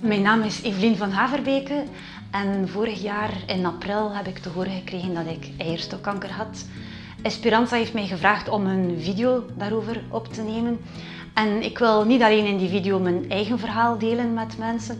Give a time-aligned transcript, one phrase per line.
[0.00, 1.84] Mijn naam is Evelien van Haverbeke
[2.30, 6.64] en vorig jaar in april heb ik te horen gekregen dat ik eierstokkanker had.
[7.22, 10.80] Esperanza heeft mij gevraagd om een video daarover op te nemen.
[11.34, 14.98] En ik wil niet alleen in die video mijn eigen verhaal delen met mensen,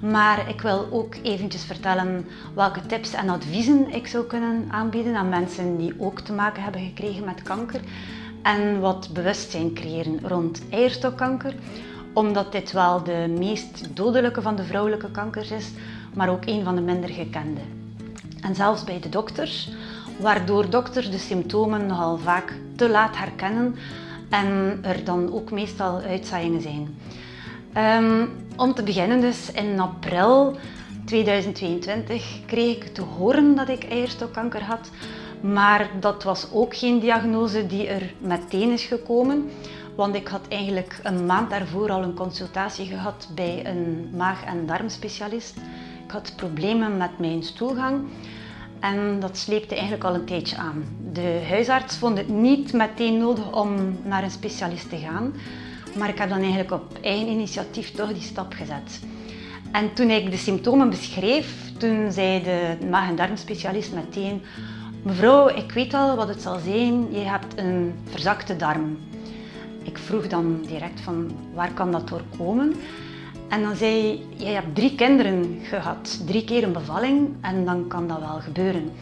[0.00, 5.28] maar ik wil ook eventjes vertellen welke tips en adviezen ik zou kunnen aanbieden aan
[5.28, 7.80] mensen die ook te maken hebben gekregen met kanker.
[8.42, 11.54] En wat bewustzijn creëren rond eierstokkanker
[12.12, 15.70] omdat dit wel de meest dodelijke van de vrouwelijke kankers is,
[16.14, 17.60] maar ook een van de minder gekende.
[18.40, 19.70] En zelfs bij de dokters,
[20.20, 23.76] waardoor dokters de symptomen nogal vaak te laat herkennen
[24.30, 26.96] en er dan ook meestal uitzaaiingen zijn.
[27.76, 30.56] Um, om te beginnen dus, in april
[31.04, 34.90] 2022 kreeg ik te horen dat ik eierstokkanker had,
[35.40, 39.50] maar dat was ook geen diagnose die er meteen is gekomen.
[39.94, 44.66] Want ik had eigenlijk een maand daarvoor al een consultatie gehad bij een maag- en
[44.66, 45.56] darmspecialist.
[46.04, 48.00] Ik had problemen met mijn stoelgang
[48.80, 50.84] en dat sleepte eigenlijk al een tijdje aan.
[51.12, 55.34] De huisarts vond het niet meteen nodig om naar een specialist te gaan,
[55.98, 59.00] maar ik heb dan eigenlijk op eigen initiatief toch die stap gezet.
[59.72, 64.42] En toen ik de symptomen beschreef, toen zei de maag- en darmspecialist meteen:
[65.02, 68.98] Mevrouw, ik weet al wat het zal zijn, je hebt een verzakte darm.
[69.84, 72.74] Ik vroeg dan direct van waar kan dat door komen?
[73.48, 77.88] En dan zei hij, jij hebt drie kinderen gehad, drie keer een bevalling en dan
[77.88, 78.92] kan dat wel gebeuren.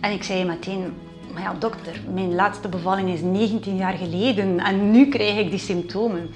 [0.00, 0.92] En ik zei meteen,
[1.32, 5.58] maar ja dokter, mijn laatste bevalling is 19 jaar geleden en nu krijg ik die
[5.58, 6.30] symptomen.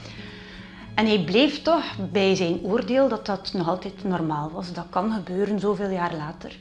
[0.95, 4.73] En hij bleef toch bij zijn oordeel dat dat nog altijd normaal was.
[4.73, 6.59] Dat kan gebeuren zoveel jaar later.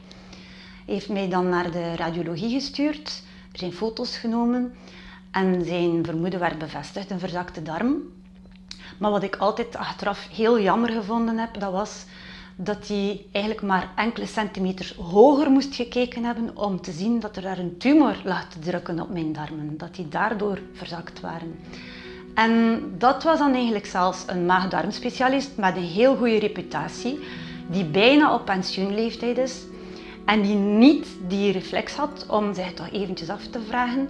[0.86, 4.74] Hij heeft mij dan naar de radiologie gestuurd, er zijn foto's genomen
[5.38, 7.96] en zijn vermoeden werd bevestigd, een verzakte darm.
[8.98, 12.06] Maar wat ik altijd achteraf heel jammer gevonden heb, dat was
[12.56, 17.42] dat hij eigenlijk maar enkele centimeters hoger moest gekeken hebben om te zien dat er
[17.42, 19.78] daar een tumor lag te drukken op mijn darmen.
[19.78, 21.60] Dat die daardoor verzakt waren.
[22.34, 27.20] En dat was dan eigenlijk zelfs een maag-darmspecialist met een heel goede reputatie,
[27.68, 29.62] die bijna op pensioenleeftijd is
[30.26, 34.10] en die niet die reflex had om zich toch eventjes af te vragen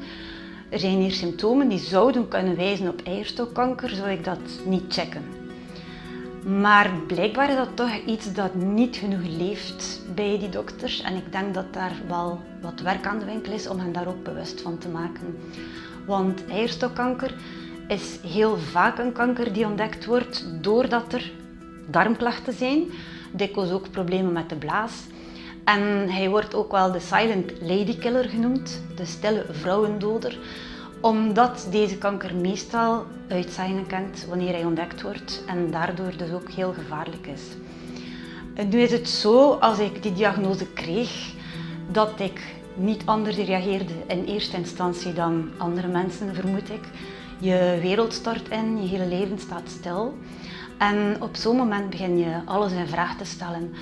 [0.70, 5.24] er zijn hier symptomen die zouden kunnen wijzen op eierstokkanker, zou ik dat niet checken.
[6.60, 11.02] Maar blijkbaar is dat toch iets dat niet genoeg leeft bij die dokters.
[11.02, 14.08] En ik denk dat daar wel wat werk aan de winkel is om hen daar
[14.08, 15.38] ook bewust van te maken.
[16.06, 17.36] Want eierstokkanker
[17.88, 21.32] is heel vaak een kanker die ontdekt wordt doordat er
[21.88, 22.84] darmklachten zijn.
[23.32, 24.94] Dikwijls ook problemen met de blaas.
[25.68, 30.40] En hij wordt ook wel de silent lady killer genoemd, de stille vrouwendoder,
[31.02, 36.74] omdat deze kanker meestal uitzaaiingen kent wanneer hij ontdekt wordt en daardoor dus ook heel
[36.74, 37.42] gevaarlijk is.
[38.70, 41.34] Nu is het zo, als ik die diagnose kreeg,
[41.92, 42.42] dat ik
[42.76, 46.84] niet anders reageerde in eerste instantie dan andere mensen, vermoed ik.
[47.40, 50.18] Je wereld stort in, je hele leven staat stil.
[50.78, 53.74] En op zo'n moment begin je alles in vraag te stellen.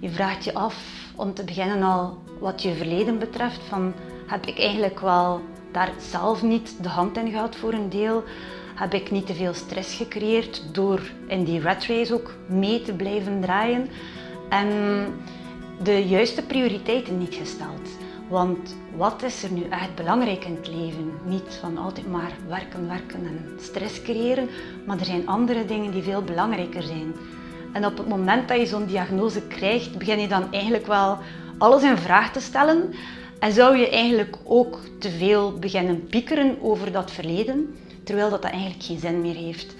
[0.00, 0.76] Je vraagt je af,
[1.16, 3.92] om te beginnen al wat je verleden betreft, van
[4.26, 5.40] heb ik eigenlijk wel
[5.72, 8.24] daar zelf niet de hand in gehad voor een deel?
[8.74, 12.92] Heb ik niet te veel stress gecreëerd door in die rat race ook mee te
[12.92, 13.88] blijven draaien?
[14.48, 14.68] En
[15.82, 17.88] de juiste prioriteiten niet gesteld.
[18.28, 21.12] Want wat is er nu echt belangrijk in het leven?
[21.24, 24.48] Niet van altijd maar werken, werken en stress creëren,
[24.86, 27.14] maar er zijn andere dingen die veel belangrijker zijn.
[27.72, 31.18] En op het moment dat je zo'n diagnose krijgt, begin je dan eigenlijk wel
[31.58, 32.94] alles in vraag te stellen.
[33.38, 38.50] En zou je eigenlijk ook te veel beginnen piekeren over dat verleden, terwijl dat, dat
[38.50, 39.74] eigenlijk geen zin meer heeft.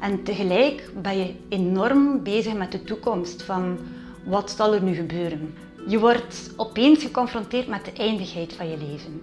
[0.00, 3.78] En tegelijk ben je enorm bezig met de toekomst van
[4.24, 5.54] wat zal er nu gebeuren.
[5.86, 9.22] Je wordt opeens geconfronteerd met de eindigheid van je leven.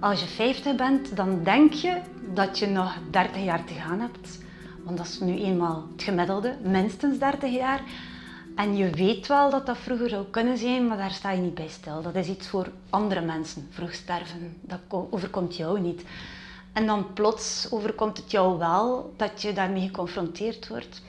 [0.00, 1.96] Als je 50 bent, dan denk je
[2.34, 4.38] dat je nog 30 jaar te gaan hebt.
[4.86, 7.82] Want dat is nu eenmaal het gemiddelde, minstens 30 jaar.
[8.54, 11.54] En je weet wel dat dat vroeger zou kunnen zijn, maar daar sta je niet
[11.54, 12.02] bij stil.
[12.02, 14.56] Dat is iets voor andere mensen, vroeg sterven.
[14.60, 16.02] Dat overkomt jou niet.
[16.72, 21.02] En dan plots overkomt het jou wel dat je daarmee geconfronteerd wordt.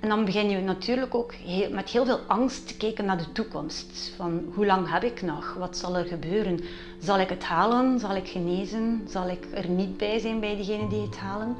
[0.00, 1.34] En dan begin je natuurlijk ook
[1.70, 4.12] met heel veel angst te kijken naar de toekomst.
[4.16, 5.54] Van hoe lang heb ik nog?
[5.58, 6.60] Wat zal er gebeuren?
[7.00, 7.98] Zal ik het halen?
[7.98, 9.02] Zal ik genezen?
[9.08, 11.56] Zal ik er niet bij zijn bij diegenen die het halen?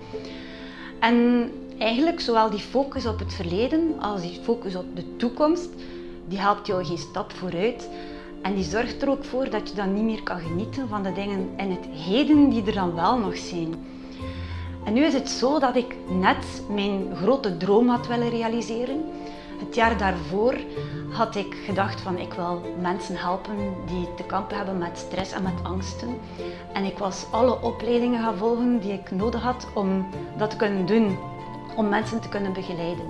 [1.02, 5.68] En eigenlijk zowel die focus op het verleden als die focus op de toekomst,
[6.28, 7.88] die helpt jou geen stap vooruit.
[8.42, 11.12] En die zorgt er ook voor dat je dan niet meer kan genieten van de
[11.12, 13.74] dingen in het heden die er dan wel nog zijn.
[14.84, 19.04] En nu is het zo dat ik net mijn grote droom had willen realiseren.
[19.66, 20.54] Het jaar daarvoor
[21.10, 23.56] had ik gedacht van ik wil mensen helpen
[23.86, 26.18] die te kampen hebben met stress en met angsten.
[26.72, 30.86] En ik was alle opleidingen gaan volgen die ik nodig had om dat te kunnen
[30.86, 31.18] doen,
[31.76, 33.04] om mensen te kunnen begeleiden.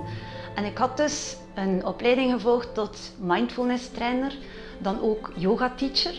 [0.55, 4.37] En ik had dus een opleiding gevolgd tot mindfulness trainer,
[4.77, 6.13] dan ook yoga teacher,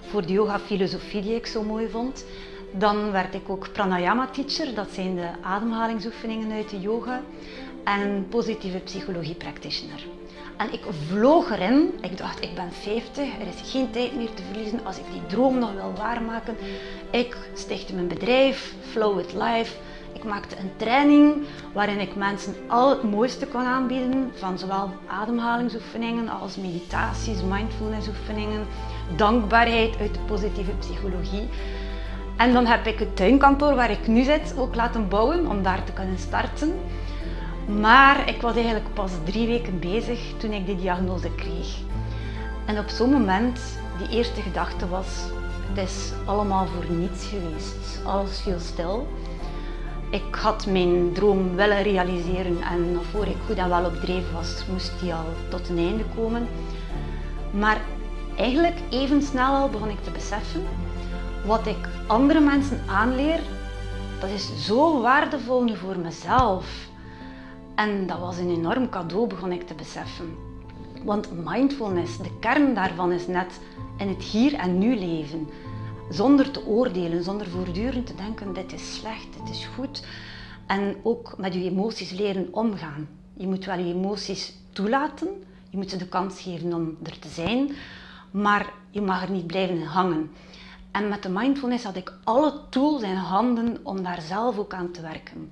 [0.00, 2.24] voor de yoga filosofie die ik zo mooi vond.
[2.72, 7.20] Dan werd ik ook pranayama teacher, dat zijn de ademhalingsoefeningen uit de yoga.
[7.84, 10.06] En positieve psychologie practitioner.
[10.56, 11.90] En ik vloog erin.
[12.00, 15.26] Ik dacht, ik ben 50, er is geen tijd meer te verliezen als ik die
[15.26, 16.56] droom nog wil waarmaken.
[17.10, 19.76] Ik stichtte mijn bedrijf, Flow with Life.
[20.12, 21.34] Ik maakte een training
[21.72, 28.66] waarin ik mensen al het mooiste kon aanbieden, van zowel ademhalingsoefeningen als meditaties, mindfulnessoefeningen,
[29.16, 31.48] dankbaarheid uit de positieve psychologie.
[32.36, 35.84] En dan heb ik het tuinkantoor waar ik nu zit ook laten bouwen om daar
[35.84, 36.74] te kunnen starten.
[37.66, 41.76] Maar ik was eigenlijk pas drie weken bezig toen ik die diagnose kreeg.
[42.64, 43.60] En op zo'n moment,
[43.98, 45.06] die eerste gedachte was,
[45.68, 48.04] het is allemaal voor niets geweest.
[48.04, 49.06] Alles viel stil.
[50.10, 54.64] Ik had mijn droom willen realiseren en voor ik goed en wel op dreef was,
[54.70, 56.48] moest die al tot een einde komen.
[57.50, 57.80] Maar
[58.36, 60.62] eigenlijk even snel al begon ik te beseffen
[61.44, 63.40] wat ik andere mensen aanleer,
[64.20, 66.66] dat is zo waardevol nu voor mezelf.
[67.82, 70.36] En dat was een enorm cadeau, begon ik te beseffen.
[71.04, 73.60] Want mindfulness, de kern daarvan is net
[73.98, 75.48] in het hier en nu leven.
[76.10, 80.06] Zonder te oordelen, zonder voortdurend te denken, dit is slecht, dit is goed.
[80.66, 83.08] En ook met je emoties leren omgaan.
[83.36, 85.28] Je moet wel je emoties toelaten,
[85.70, 87.70] je moet ze de kans geven om er te zijn,
[88.30, 90.30] maar je mag er niet blijven hangen.
[90.90, 94.90] En met de mindfulness had ik alle tools in handen om daar zelf ook aan
[94.90, 95.50] te werken.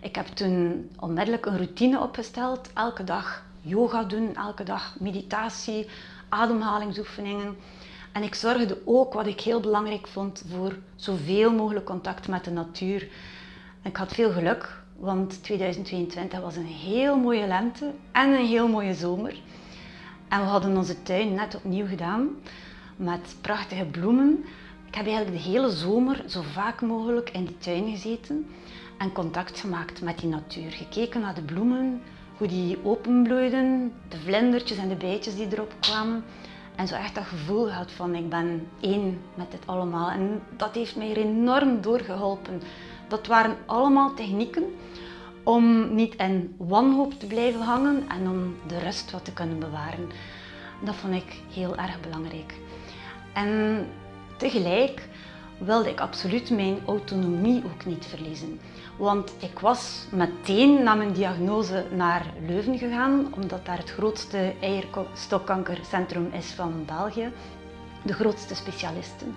[0.00, 2.72] Ik heb toen onmiddellijk een routine opgesteld.
[2.74, 5.86] Elke dag yoga doen, elke dag meditatie,
[6.28, 7.56] ademhalingsoefeningen.
[8.12, 12.50] En ik zorgde ook, wat ik heel belangrijk vond, voor zoveel mogelijk contact met de
[12.50, 13.08] natuur.
[13.82, 18.94] ik had veel geluk, want 2022 was een heel mooie lente en een heel mooie
[18.94, 19.34] zomer.
[20.28, 22.28] En we hadden onze tuin net opnieuw gedaan
[22.96, 24.44] met prachtige bloemen.
[24.86, 28.46] Ik heb eigenlijk de hele zomer zo vaak mogelijk in die tuin gezeten
[29.00, 30.70] en contact gemaakt met die natuur.
[30.70, 32.02] Gekeken naar de bloemen,
[32.36, 36.24] hoe die openbloeiden, de vlindertjes en de bijtjes die erop kwamen.
[36.74, 40.10] En zo echt dat gevoel gehad van ik ben één met dit allemaal.
[40.10, 42.62] En dat heeft mij enorm doorgeholpen.
[43.08, 44.64] Dat waren allemaal technieken
[45.42, 50.08] om niet in wanhoop te blijven hangen en om de rust wat te kunnen bewaren.
[50.84, 52.54] Dat vond ik heel erg belangrijk.
[53.32, 53.86] En
[54.36, 55.08] tegelijk
[55.58, 58.60] wilde ik absoluut mijn autonomie ook niet verliezen.
[59.00, 66.30] Want ik was meteen na mijn diagnose naar Leuven gegaan, omdat daar het grootste eierstokkankercentrum
[66.32, 67.32] is van België.
[68.02, 69.36] De grootste specialisten.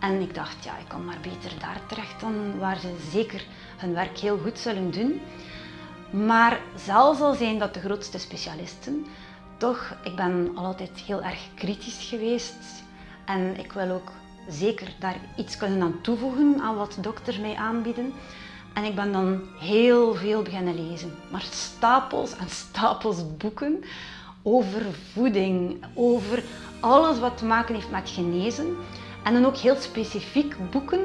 [0.00, 3.44] En ik dacht, ja, ik kan maar beter daar terecht dan waar ze zeker
[3.76, 5.20] hun werk heel goed zullen doen.
[6.10, 9.06] Maar zelfs al zijn dat de grootste specialisten,
[9.56, 12.82] toch, ik ben altijd heel erg kritisch geweest.
[13.24, 14.10] En ik wil ook
[14.48, 18.12] zeker daar iets kunnen aan toevoegen aan wat dokters mij aanbieden.
[18.72, 21.14] En ik ben dan heel veel beginnen lezen.
[21.30, 23.84] Maar stapels en stapels boeken
[24.42, 26.42] over voeding, over
[26.80, 28.76] alles wat te maken heeft met genezen.
[29.22, 31.00] En dan ook heel specifiek boeken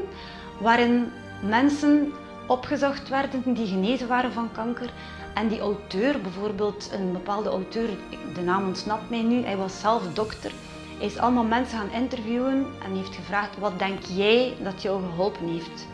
[0.58, 2.14] waarin mensen
[2.48, 4.90] opgezocht werden die genezen waren van kanker.
[5.34, 7.90] En die auteur, bijvoorbeeld een bepaalde auteur,
[8.34, 10.52] de naam ontsnapt mij nu, hij was zelf dokter.
[10.98, 15.48] Hij is allemaal mensen gaan interviewen en heeft gevraagd: wat denk jij dat jou geholpen
[15.48, 15.88] heeft?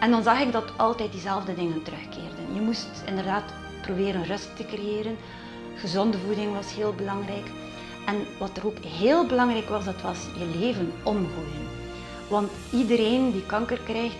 [0.00, 2.54] En dan zag ik dat altijd diezelfde dingen terugkeerden.
[2.54, 5.16] Je moest inderdaad proberen rust te creëren.
[5.76, 7.46] Gezonde voeding was heel belangrijk.
[8.06, 11.68] En wat er ook heel belangrijk was, dat was je leven omgooien.
[12.28, 14.16] Want iedereen die kanker krijgt,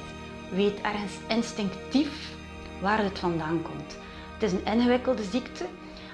[0.50, 2.34] weet ergens instinctief
[2.80, 3.98] waar het vandaan komt.
[4.32, 5.64] Het is een ingewikkelde ziekte.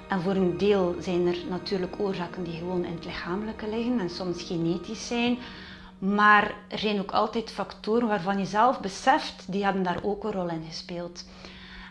[0.09, 4.11] En voor een deel zijn er natuurlijk oorzaken die gewoon in het lichamelijke liggen en
[4.11, 5.39] soms genetisch zijn.
[6.03, 10.33] Maar er zijn ook altijd factoren waarvan je zelf beseft, die hebben daar ook een
[10.33, 11.25] rol in gespeeld.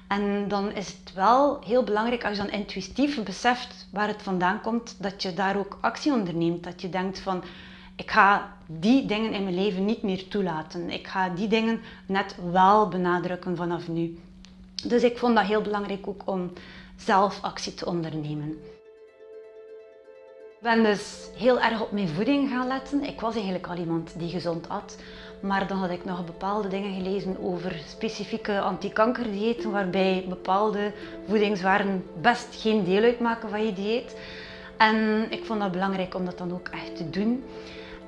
[0.08, 4.62] En dan is het wel heel belangrijk als je dan intuïtief beseft waar het vandaan
[4.62, 6.64] komt, dat je daar ook actie onderneemt.
[6.64, 7.44] Dat je denkt van,
[7.96, 10.90] ik ga die dingen in mijn leven niet meer toelaten.
[10.90, 14.20] Ik ga die dingen net wel benadrukken vanaf nu.
[14.84, 16.52] Dus ik vond dat heel belangrijk ook om
[16.96, 18.58] zelf actie te ondernemen.
[20.62, 23.04] Ik ben dus heel erg op mijn voeding gaan letten.
[23.04, 24.98] Ik was eigenlijk al iemand die gezond at.
[25.40, 30.92] Maar dan had ik nog bepaalde dingen gelezen over specifieke antikankerdiëten, waarbij bepaalde
[31.28, 34.16] voedingswaren best geen deel uitmaken van je dieet.
[34.78, 37.44] En ik vond dat belangrijk om dat dan ook echt te doen.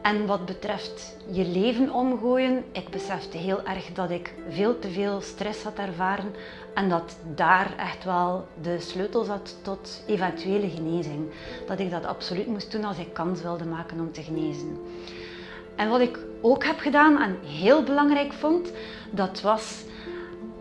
[0.04, 5.22] En wat betreft je leven omgooien, ik besefte heel erg dat ik veel te veel
[5.22, 6.34] stress had ervaren
[6.74, 11.30] en dat daar echt wel de sleutel zat tot eventuele genezing.
[11.68, 14.78] Dat ik dat absoluut moest doen als ik kans wilde maken om te genezen.
[15.76, 18.72] En wat ik ook heb gedaan en heel belangrijk vond,
[19.12, 19.84] dat was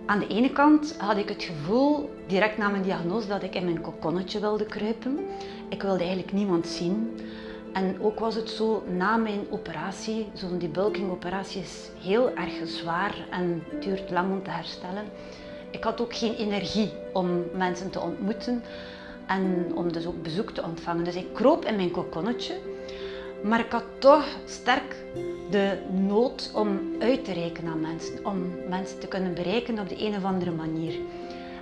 [0.07, 3.65] aan de ene kant had ik het gevoel, direct na mijn diagnose, dat ik in
[3.65, 5.19] mijn kokonnetje wilde kruipen.
[5.69, 7.11] Ik wilde eigenlijk niemand zien.
[7.73, 13.27] En ook was het zo, na mijn operatie, zo'n debulking operatie is heel erg zwaar
[13.31, 15.05] en duurt lang om te herstellen.
[15.71, 18.63] Ik had ook geen energie om mensen te ontmoeten
[19.27, 21.05] en om dus ook bezoek te ontvangen.
[21.05, 22.55] Dus ik kroop in mijn kokonnetje,
[23.43, 24.97] maar ik had toch sterk
[25.51, 30.07] de nood om uit te reiken aan mensen, om mensen te kunnen bereiken op de
[30.07, 30.95] een of andere manier.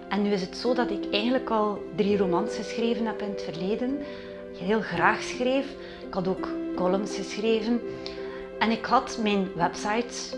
[0.09, 3.43] En nu is het zo dat ik eigenlijk al drie romans geschreven heb in het
[3.43, 3.99] verleden,
[4.59, 5.67] heel graag schreef.
[6.11, 7.81] Ik had ook columns geschreven
[8.59, 10.37] en ik had mijn website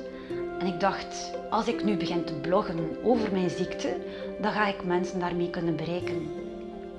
[0.59, 3.97] en ik dacht, als ik nu begin te bloggen over mijn ziekte,
[4.41, 6.29] dan ga ik mensen daarmee kunnen bereiken.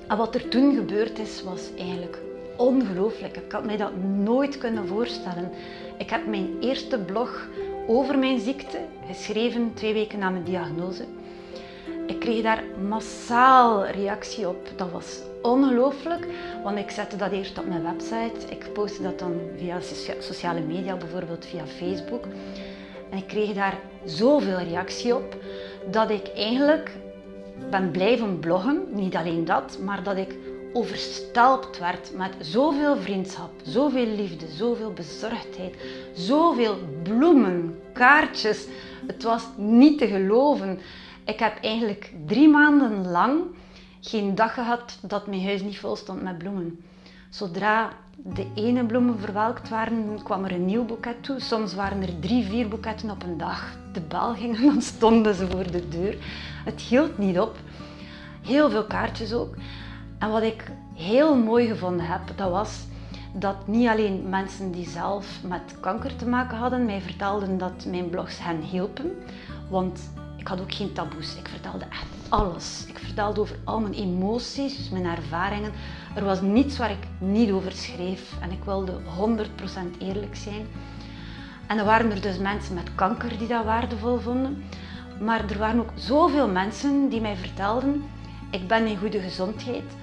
[0.07, 2.17] En wat er toen gebeurd is, was eigenlijk
[2.57, 3.37] ongelooflijk.
[3.37, 5.51] Ik had mij dat nooit kunnen voorstellen.
[5.97, 7.47] Ik heb mijn eerste blog
[7.87, 11.05] over mijn ziekte geschreven twee weken na mijn diagnose.
[12.07, 14.69] Ik kreeg daar massaal reactie op.
[14.75, 16.27] Dat was ongelooflijk,
[16.63, 18.47] want ik zette dat eerst op mijn website.
[18.49, 19.79] Ik postte dat dan via
[20.19, 22.25] sociale media, bijvoorbeeld via Facebook.
[23.09, 25.35] En ik kreeg daar zoveel reactie op
[25.91, 26.91] dat ik eigenlijk
[27.69, 28.83] ben blijven bloggen.
[28.89, 30.35] Niet alleen dat, maar dat ik
[30.73, 35.75] overstelpt werd met zoveel vriendschap, zoveel liefde, zoveel bezorgdheid,
[36.13, 38.67] zoveel bloemen, kaartjes.
[39.07, 40.79] Het was niet te geloven.
[41.25, 43.41] Ik heb eigenlijk drie maanden lang
[43.99, 46.83] geen dag gehad dat mijn huis niet vol stond met bloemen.
[47.29, 51.39] Zodra de ene bloemen verwelkt waren, kwam er een nieuw boeket toe.
[51.39, 53.77] Soms waren er drie, vier boeketten op een dag.
[53.93, 56.17] De bel ging en dan stonden ze voor de deur.
[56.65, 57.57] Het hield niet op.
[58.41, 59.55] Heel veel kaartjes ook.
[60.19, 62.85] En wat ik heel mooi gevonden heb, dat was
[63.33, 68.09] dat niet alleen mensen die zelf met kanker te maken hadden, mij vertelden dat mijn
[68.09, 69.11] blogs hen hielpen.
[69.69, 70.12] Want
[70.43, 71.35] ik had ook geen taboes.
[71.35, 72.85] Ik vertelde echt alles.
[72.87, 75.71] Ik vertelde over al mijn emoties, dus mijn ervaringen.
[76.15, 78.33] Er was niets waar ik niet over schreef.
[78.41, 78.99] En ik wilde
[79.95, 80.67] 100% eerlijk zijn.
[81.67, 84.63] En er waren er dus mensen met kanker die dat waardevol vonden.
[85.19, 88.03] Maar er waren ook zoveel mensen die mij vertelden:
[88.51, 89.95] ik ben in goede gezondheid,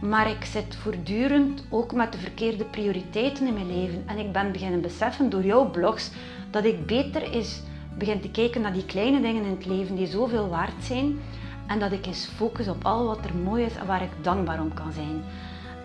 [0.00, 4.02] maar ik zit voortdurend ook met de verkeerde prioriteiten in mijn leven.
[4.06, 6.10] En ik ben beginnen beseffen door jouw blogs
[6.50, 7.62] dat ik beter is
[7.98, 11.20] begin te kijken naar die kleine dingen in het leven die zoveel waard zijn.
[11.66, 14.60] En dat ik eens focus op al wat er mooi is en waar ik dankbaar
[14.60, 15.24] om kan zijn.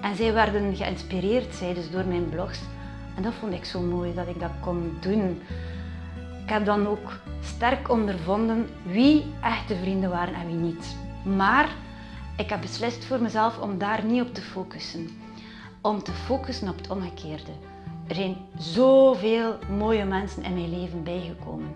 [0.01, 2.59] En zij werden geïnspireerd, zij dus door mijn blogs.
[3.15, 5.41] En dat vond ik zo mooi dat ik dat kon doen.
[6.43, 10.95] Ik heb dan ook sterk ondervonden wie echte vrienden waren en wie niet.
[11.23, 11.69] Maar
[12.37, 15.09] ik heb beslist voor mezelf om daar niet op te focussen.
[15.81, 17.51] Om te focussen op het omgekeerde.
[18.07, 21.73] Er zijn zoveel mooie mensen in mijn leven bijgekomen.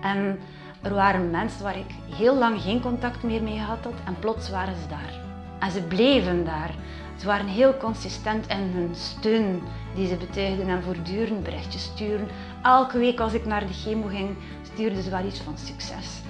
[0.00, 0.38] En
[0.82, 4.50] er waren mensen waar ik heel lang geen contact meer mee gehad had en plots
[4.50, 5.20] waren ze daar.
[5.58, 6.74] En ze bleven daar.
[7.16, 9.62] Ze waren heel consistent in hun steun
[9.94, 12.28] die ze betuigden en voortdurend berichtjes sturen.
[12.62, 16.20] Elke week als ik naar de chemo ging, stuurden ze wel iets van succes.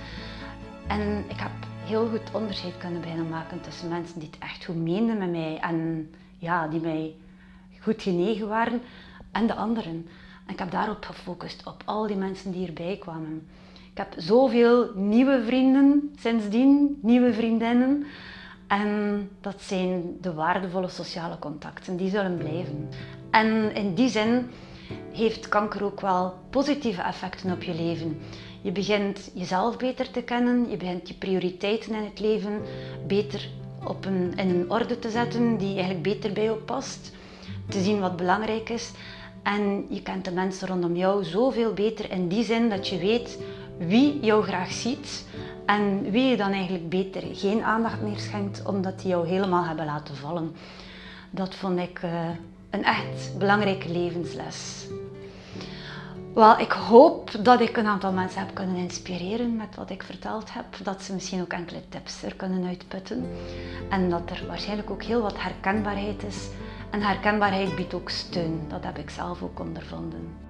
[0.87, 1.51] En ik heb
[1.85, 5.59] heel goed onderscheid kunnen bijna maken tussen mensen die het echt goed meenden met mij
[5.61, 7.15] en ja, die mij
[7.81, 8.83] goed genegen waren
[9.33, 10.09] en de anderen.
[10.47, 13.47] En ik heb daarop gefocust, op al die mensen die erbij kwamen.
[13.91, 18.07] Ik heb zoveel nieuwe vrienden sindsdien, nieuwe vriendinnen.
[18.67, 22.89] En dat zijn de waardevolle sociale contacten, die zullen blijven.
[23.31, 24.51] En in die zin
[25.13, 28.19] heeft kanker ook wel positieve effecten op je leven.
[28.63, 32.61] Je begint jezelf beter te kennen, je begint je prioriteiten in het leven
[33.07, 33.49] beter
[33.85, 37.13] op een, in een orde te zetten die eigenlijk beter bij je past.
[37.69, 38.91] Te zien wat belangrijk is.
[39.47, 43.39] En je kent de mensen rondom jou zoveel beter in die zin dat je weet
[43.79, 45.27] wie jou graag ziet
[45.67, 49.85] en wie je dan eigenlijk beter geen aandacht meer schenkt omdat die jou helemaal hebben
[49.85, 50.57] laten vallen.
[51.31, 52.11] Dat vond ik uh,
[52.71, 54.87] een echt belangrijke levensles.
[56.35, 60.53] Wel, ik hoop dat ik een aantal mensen heb kunnen inspireren met wat ik verteld
[60.53, 60.65] heb.
[60.83, 63.29] Dat ze misschien ook enkele tips er kunnen uitputten.
[63.91, 66.49] En dat er waarschijnlijk ook heel wat herkenbaarheid is.
[66.91, 68.61] En herkenbaarheid biedt ook steun.
[68.69, 70.46] Dat heb ik zelf ook ondervonden.